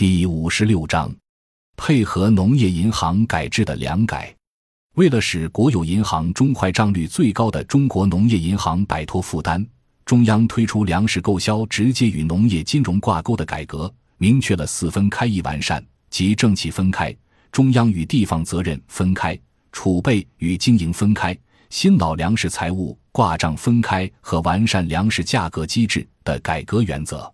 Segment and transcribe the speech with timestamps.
[0.00, 1.14] 第五十六章，
[1.76, 4.34] 配合农业银行改制的粮改。
[4.94, 9.62] 为了使国有银行中坏账率最高的中国农业银行摆脱负担，
[10.06, 17.14] 中央推出粮食购销直接与农业金融挂钩的改革，明确了四分开一完善，即政企分开，
[17.52, 19.38] 中央与地方责任分开，
[19.70, 21.36] 储备与经营分开，
[21.68, 27.30] 新老粮食财务挂账分开和完善粮食价格机制的改革原则。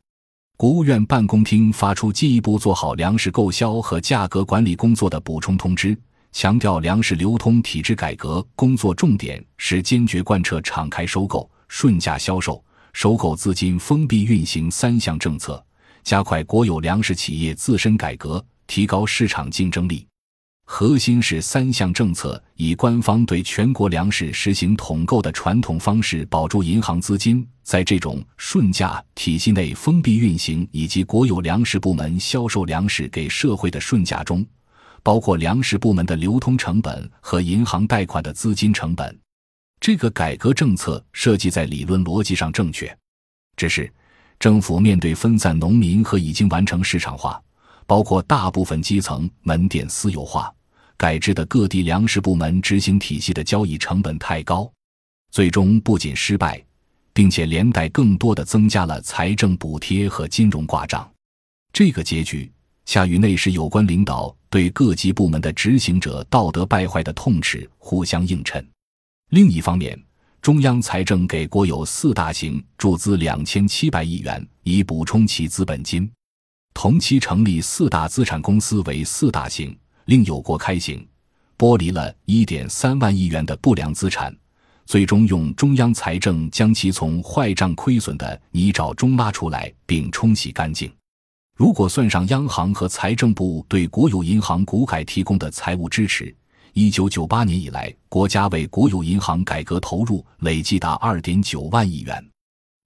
[0.59, 5.95] 国务院办公厅发出进一步做好粮食购销和价格管理工作的补充通知。
[6.33, 12.63] 强调粮食流通体制改革工作重点是坚决贯彻敞开收购、顺价销售、
[12.95, 15.63] 收购资金封闭运行三项政策，
[16.03, 20.07] 加快国有粮食企业自身改革，提高市场竞争力。
[20.69, 34.45] 核心是三项政策：以官方对全国粮食实行统购的传统方式保住银行资金，在这种顺价体系内封闭运行，以及国有粮食部门销售粮食给社会的顺价中。
[35.05, 39.17] 包括粮食部门的流通成本和银行贷款的资金成本，
[39.79, 42.93] 这个改革政策设计在理论逻辑上正确，
[43.57, 43.89] 只是
[44.41, 47.41] 政府面对分散农民和已经完成市场化，
[47.87, 50.53] 包括大部分基层门店私有化
[50.97, 54.71] 改制的各地粮食部门执行体系的交易成本太高，
[55.31, 56.63] 最终不仅失败，
[57.13, 61.11] 并且连带更多的增加了财政补贴和金融挂账，
[61.73, 62.51] 这个结局。
[62.89, 68.65] 恰与内时有关领导对各级部门的执行者道德败坏的痛斥互相映衬。
[69.31, 70.01] 另一方面，
[70.41, 76.09] 中央财政给国有四大行注资两千七百亿元，以补充其资本金。
[76.77, 79.75] 同期成立四大资产公司为四大行，
[80.05, 81.09] 另有国开行，
[81.57, 84.31] 剥离了一点三万亿元的不良资产，
[84.85, 90.93] 最终用中央财政将其从坏账亏损的泥沼中拉出来，并冲洗干净。
[91.57, 96.33] 如果算上央行和财政部对国有银行股改提供的财务支持，
[96.75, 102.23] 一九九八年以来，国家为国有银行改革投入累计达二点九万亿元。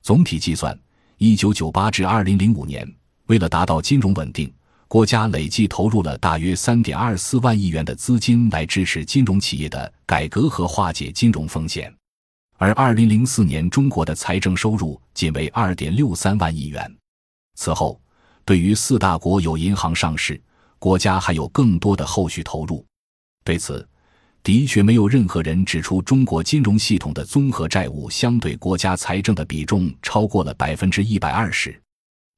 [0.04, 0.78] 总体计算，
[1.18, 2.88] 一九九八至二零零五年，
[3.30, 4.52] 为了达到金融稳定，
[4.88, 11.94] 国家累计投入了大约三点二四万亿元的资金来支持金融企业的改革和化解金融风险。
[12.56, 16.92] 而二零零四年，中国的财政收入仅为二点六三万亿元。
[17.54, 18.00] 此后。
[18.42, 20.40] 对于四大国有银行上市，
[20.80, 22.84] 国家还有更多的后续投入。
[23.44, 23.86] 对此，
[24.42, 31.80] 的确没有任何人指出中国金融系统的综合债务相对国家财政的比重超过了百分之一百二十。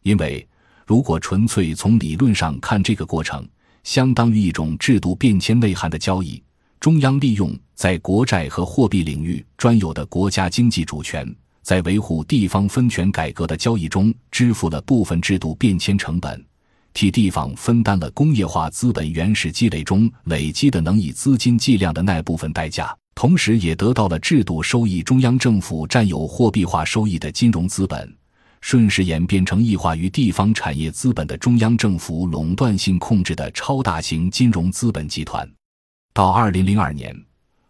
[0.02, 0.46] 因为
[0.92, 3.48] 如果纯粹从理论上看，这个过程
[3.82, 6.42] 相当于一种制度变迁内涵的交易。
[6.78, 11.26] 中央利用在国债和货币领域专有的国家经济主权。
[11.62, 16.44] 在维护地方分权改革的交易中，支付了部分制度变迁成本，
[16.92, 28.14] 替地方分担了工业化资本原始积累中累积的能以资金计量的那部分代价，同时也得到了制度收益中央政府占有货币化收益的金融资本，
[28.62, 35.46] 顺势演变成异化于地方产业资本的中央政府垄断性控制的超大型金融资本集团。
[36.14, 37.14] 到二零零二年。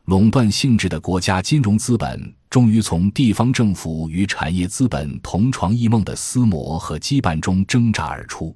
[0.06, 8.54] 垄断性质的国家金融资本终于从地方政府与产业资本同床异梦的厮磨和羁绊中挣扎而出。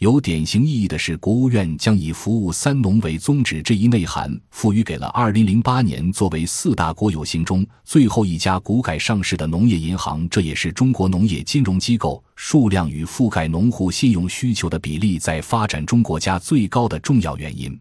[0.00, 10.26] 有典型意义的是，国务院将以服务“三农”为宗旨这一内涵赋予给了2008年作为四大国有行中最后一家股改上市的农业银行。
[10.30, 17.78] 这也是中国农业金融机构数量与覆盖农户信用需求的比例在发展中国家最高的重要原因。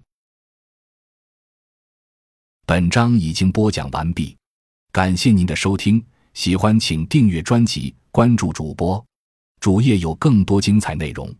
[2.65, 4.35] 本章已经播讲完毕，
[4.91, 6.03] 感谢您的收听，
[6.33, 9.01] 喜欢请订阅专辑，关注主播，
[9.61, 11.33] 主页有更多精彩内容。